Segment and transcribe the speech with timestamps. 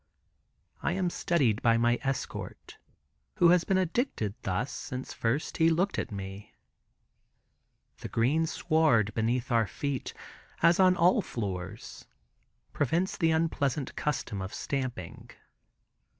[0.81, 2.79] I am studied by my escort,
[3.35, 6.55] who has been addicted thus, since first he looked at me.
[7.99, 10.15] The green sward beneath our feet,
[10.63, 12.07] as on all floors,
[12.73, 15.29] prevents the unpleasant custom of stamping.